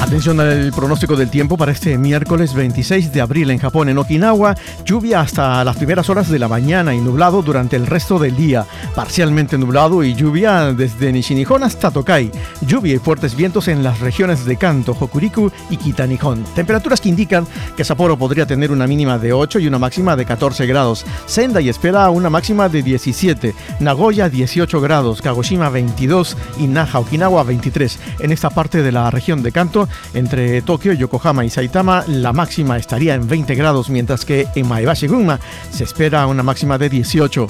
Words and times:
Atención 0.00 0.38
al 0.38 0.72
pronóstico 0.72 1.16
del 1.16 1.28
tiempo 1.28 1.56
para 1.56 1.72
este 1.72 1.98
miércoles 1.98 2.54
26 2.54 3.12
de 3.12 3.20
abril 3.20 3.50
en 3.50 3.58
Japón. 3.58 3.88
En 3.88 3.98
Okinawa, 3.98 4.54
lluvia 4.84 5.20
hasta 5.20 5.62
las 5.64 5.76
primeras 5.76 6.08
horas 6.08 6.30
de 6.30 6.38
la 6.38 6.46
mañana 6.46 6.94
y 6.94 7.00
nublado 7.00 7.42
durante 7.42 7.74
el 7.74 7.84
resto 7.84 8.18
del 8.18 8.36
día. 8.36 8.64
Parcialmente 8.94 9.58
nublado 9.58 10.04
y 10.04 10.14
lluvia 10.14 10.72
desde 10.72 11.12
Nishinihon 11.12 11.64
hasta 11.64 11.90
Tokai. 11.90 12.30
Lluvia 12.60 12.94
y 12.94 12.98
fuertes 12.98 13.34
vientos 13.34 13.66
en 13.66 13.82
las 13.82 13.98
regiones 13.98 14.44
de 14.44 14.56
Kanto, 14.56 14.96
Hokuriku 14.98 15.50
y 15.68 15.76
Kitanihon. 15.76 16.44
Temperaturas 16.54 17.00
que 17.00 17.08
indican 17.08 17.46
que 17.76 17.84
Sapporo 17.84 18.16
podría 18.16 18.46
tener 18.46 18.70
una 18.70 18.86
mínima 18.86 19.18
de 19.18 19.32
8 19.32 19.58
y 19.58 19.66
una 19.66 19.80
máxima 19.80 20.14
de 20.14 20.24
14 20.24 20.64
grados. 20.66 21.04
Sendai 21.26 21.68
espera 21.68 22.08
una 22.10 22.30
máxima 22.30 22.68
de 22.68 22.82
17. 22.82 23.52
Nagoya 23.80 24.28
18 24.28 24.80
grados. 24.80 25.20
Kagoshima 25.20 25.68
22 25.70 26.36
y 26.60 26.68
Naha, 26.68 27.00
Okinawa 27.00 27.42
23. 27.42 27.98
En 28.20 28.30
esta 28.30 28.48
parte 28.48 28.82
de 28.82 28.92
la 28.92 29.10
región 29.10 29.42
de 29.42 29.50
Kanto 29.52 29.87
entre 30.14 30.62
Tokio, 30.62 30.92
Yokohama 30.92 31.44
y 31.44 31.50
Saitama 31.50 32.04
la 32.06 32.32
máxima 32.32 32.76
estaría 32.76 33.14
en 33.14 33.28
20 33.28 33.54
grados, 33.54 33.90
mientras 33.90 34.24
que 34.24 34.46
en 34.54 34.68
Maebashi-gunma 34.68 35.40
se 35.70 35.84
espera 35.84 36.26
una 36.26 36.42
máxima 36.42 36.78
de 36.78 36.88
18. 36.88 37.46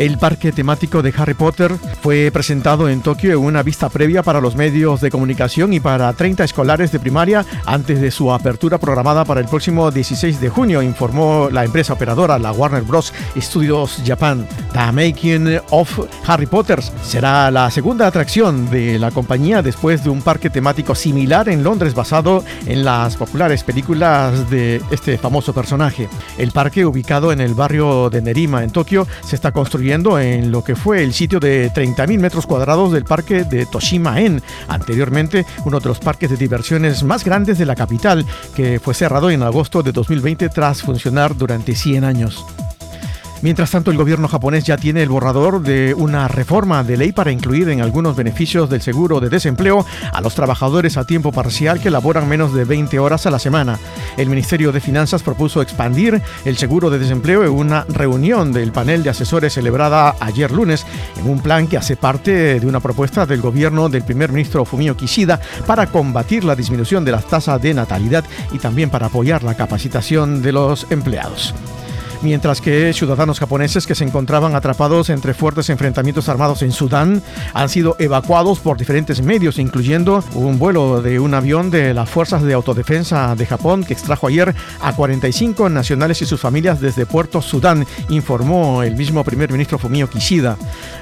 El 0.00 0.16
parque 0.16 0.50
temático 0.50 1.02
de 1.02 1.12
Harry 1.14 1.34
Potter 1.34 1.72
fue 2.00 2.30
presentado 2.32 2.88
en 2.88 3.02
Tokio 3.02 3.32
en 3.32 3.38
una 3.38 3.62
vista 3.62 3.90
previa 3.90 4.22
para 4.22 4.40
los 4.40 4.56
medios 4.56 5.02
de 5.02 5.10
comunicación 5.10 5.74
y 5.74 5.80
para 5.80 6.10
30 6.14 6.42
escolares 6.42 6.90
de 6.90 7.00
primaria 7.00 7.44
antes 7.66 8.00
de 8.00 8.10
su 8.10 8.32
apertura 8.32 8.78
programada 8.78 9.26
para 9.26 9.40
el 9.40 9.46
próximo 9.46 9.90
16 9.90 10.40
de 10.40 10.48
junio, 10.48 10.80
informó 10.80 11.50
la 11.52 11.66
empresa 11.66 11.92
operadora, 11.92 12.38
la 12.38 12.50
Warner 12.50 12.82
Bros. 12.82 13.12
Studios 13.36 14.00
Japan. 14.06 14.48
The 14.72 14.92
Making 14.92 15.58
of 15.70 15.98
Harry 16.26 16.46
Potter 16.46 16.80
será 17.02 17.50
la 17.50 17.70
segunda 17.70 18.06
atracción 18.06 18.70
de 18.70 18.98
la 18.98 19.10
compañía 19.10 19.62
después 19.62 20.04
de 20.04 20.10
un 20.10 20.22
parque 20.22 20.50
temático 20.50 20.94
similar 20.94 21.48
en 21.48 21.64
Londres 21.64 21.94
basado 21.94 22.44
en 22.66 22.84
las 22.84 23.16
populares 23.16 23.64
películas 23.64 24.48
de 24.48 24.80
este 24.90 25.18
famoso 25.18 25.52
personaje. 25.52 26.08
El 26.38 26.52
parque, 26.52 26.86
ubicado 26.86 27.32
en 27.32 27.40
el 27.40 27.54
barrio 27.54 28.10
de 28.10 28.22
Nerima, 28.22 28.62
en 28.62 28.70
Tokio, 28.70 29.06
se 29.24 29.36
está 29.36 29.52
construyendo 29.52 30.18
en 30.18 30.52
lo 30.52 30.62
que 30.62 30.76
fue 30.76 31.02
el 31.02 31.12
sitio 31.12 31.40
de 31.40 31.72
30.000 31.72 32.18
metros 32.18 32.46
cuadrados 32.46 32.92
del 32.92 33.04
parque 33.04 33.44
de 33.44 33.66
Toshima-en, 33.66 34.42
anteriormente 34.68 35.46
uno 35.64 35.80
de 35.80 35.88
los 35.88 35.98
parques 35.98 36.30
de 36.30 36.36
diversiones 36.36 37.02
más 37.02 37.24
grandes 37.24 37.58
de 37.58 37.66
la 37.66 37.74
capital, 37.74 38.24
que 38.54 38.78
fue 38.80 38.94
cerrado 38.94 39.30
en 39.30 39.42
agosto 39.42 39.82
de 39.82 39.92
2020 39.92 40.48
tras 40.48 40.82
funcionar 40.82 41.36
durante 41.36 41.74
100 41.74 42.04
años. 42.04 42.44
Mientras 43.42 43.70
tanto, 43.70 43.90
el 43.90 43.96
gobierno 43.96 44.28
japonés 44.28 44.64
ya 44.64 44.76
tiene 44.76 45.02
el 45.02 45.08
borrador 45.08 45.62
de 45.62 45.94
una 45.94 46.28
reforma 46.28 46.84
de 46.84 46.98
ley 46.98 47.12
para 47.12 47.32
incluir 47.32 47.70
en 47.70 47.80
algunos 47.80 48.14
beneficios 48.14 48.68
del 48.68 48.82
seguro 48.82 49.18
de 49.18 49.30
desempleo 49.30 49.86
a 50.12 50.20
los 50.20 50.34
trabajadores 50.34 50.98
a 50.98 51.06
tiempo 51.06 51.32
parcial 51.32 51.80
que 51.80 51.90
laboran 51.90 52.28
menos 52.28 52.52
de 52.52 52.64
20 52.64 52.98
horas 52.98 53.24
a 53.24 53.30
la 53.30 53.38
semana. 53.38 53.78
El 54.18 54.28
Ministerio 54.28 54.72
de 54.72 54.80
Finanzas 54.80 55.22
propuso 55.22 55.62
expandir 55.62 56.20
el 56.44 56.58
seguro 56.58 56.90
de 56.90 56.98
desempleo 56.98 57.42
en 57.42 57.52
una 57.52 57.86
reunión 57.88 58.52
del 58.52 58.72
panel 58.72 59.02
de 59.02 59.10
asesores 59.10 59.54
celebrada 59.54 60.16
ayer 60.20 60.50
lunes 60.50 60.84
en 61.18 61.30
un 61.30 61.40
plan 61.40 61.66
que 61.66 61.78
hace 61.78 61.96
parte 61.96 62.60
de 62.60 62.66
una 62.66 62.80
propuesta 62.80 63.24
del 63.24 63.40
gobierno 63.40 63.88
del 63.88 64.02
primer 64.02 64.32
ministro 64.32 64.66
Fumio 64.66 64.98
Kishida 64.98 65.40
para 65.66 65.86
combatir 65.86 66.44
la 66.44 66.56
disminución 66.56 67.06
de 67.06 67.12
las 67.12 67.24
tasas 67.24 67.60
de 67.62 67.72
natalidad 67.72 68.24
y 68.52 68.58
también 68.58 68.90
para 68.90 69.06
apoyar 69.06 69.42
la 69.42 69.56
capacitación 69.56 70.42
de 70.42 70.52
los 70.52 70.86
empleados 70.90 71.54
mientras 72.22 72.60
que 72.60 72.92
ciudadanos 72.92 73.38
japoneses 73.38 73.86
que 73.86 73.94
se 73.94 74.04
encontraban 74.04 74.54
atrapados 74.54 75.10
entre 75.10 75.34
fuertes 75.34 75.70
enfrentamientos 75.70 76.28
armados 76.28 76.62
en 76.62 76.72
Sudán 76.72 77.22
han 77.54 77.68
sido 77.68 77.96
evacuados 77.98 78.60
por 78.60 78.76
diferentes 78.76 79.22
medios, 79.22 79.58
incluyendo 79.58 80.22
un 80.34 80.58
vuelo 80.58 81.02
de 81.02 81.20
un 81.20 81.34
avión 81.34 81.70
de 81.70 81.94
las 81.94 82.08
Fuerzas 82.08 82.42
de 82.42 82.54
Autodefensa 82.54 83.34
de 83.34 83.46
Japón 83.46 83.84
que 83.84 83.92
extrajo 83.92 84.26
ayer 84.26 84.54
a 84.80 84.92
45 84.92 85.68
nacionales 85.68 86.22
y 86.22 86.26
sus 86.26 86.40
familias 86.40 86.80
desde 86.80 87.06
Puerto 87.06 87.42
Sudán, 87.42 87.86
informó 88.08 88.82
el 88.82 88.96
mismo 88.96 89.24
primer 89.24 89.50
ministro 89.50 89.78
Fumio 89.78 90.08
Kishida. 90.08 90.56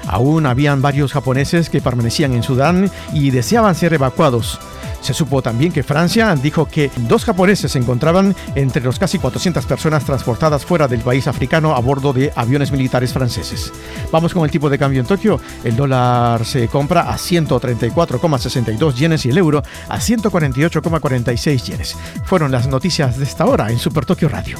Aún 0.07 0.45
habían 0.45 0.81
varios 0.81 1.13
japoneses 1.13 1.69
que 1.69 1.81
permanecían 1.81 2.33
en 2.33 2.43
Sudán 2.43 2.91
y 3.13 3.31
deseaban 3.31 3.75
ser 3.75 3.93
evacuados. 3.93 4.59
Se 5.01 5.13
supo 5.13 5.41
también 5.41 5.71
que 5.71 5.83
Francia 5.83 6.35
dijo 6.35 6.65
que 6.65 6.91
dos 7.07 7.25
japoneses 7.25 7.71
se 7.71 7.79
encontraban 7.79 8.35
entre 8.55 8.83
los 8.83 8.99
casi 8.99 9.17
400 9.17 9.65
personas 9.65 10.05
transportadas 10.05 10.65
fuera 10.65 10.87
del 10.87 11.01
país 11.01 11.27
africano 11.27 11.75
a 11.75 11.79
bordo 11.79 12.13
de 12.13 12.31
aviones 12.35 12.71
militares 12.71 13.13
franceses. 13.13 13.71
Vamos 14.11 14.33
con 14.33 14.43
el 14.43 14.51
tipo 14.51 14.69
de 14.69 14.77
cambio 14.77 14.99
en 14.99 15.07
Tokio. 15.07 15.39
El 15.63 15.75
dólar 15.75 16.45
se 16.45 16.67
compra 16.67 17.09
a 17.09 17.17
134,62 17.17 18.93
yenes 18.95 19.25
y 19.25 19.29
el 19.29 19.37
euro 19.37 19.63
a 19.87 19.99
148,46 19.99 21.63
yenes. 21.63 21.95
Fueron 22.25 22.51
las 22.51 22.67
noticias 22.67 23.17
de 23.17 23.23
esta 23.23 23.45
hora 23.45 23.71
en 23.71 23.79
Super 23.79 24.05
Tokio 24.05 24.29
Radio. 24.29 24.57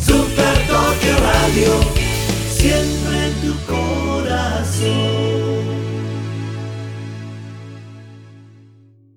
Super 0.00 0.66
Tokio 0.66 1.16
Radio, 1.20 1.72
siempre 2.50 3.30
tu 3.42 4.01